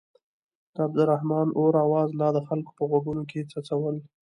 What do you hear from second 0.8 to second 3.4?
عبدالرحمن اور اواز لا د خلکو په غوږونو